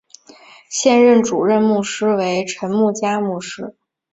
[0.67, 3.75] 现任主任牧师为陈淳佳牧师。